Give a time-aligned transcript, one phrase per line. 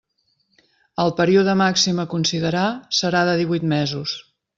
[1.03, 2.63] El període màxim a considerar
[3.01, 4.17] serà de divuit mesos.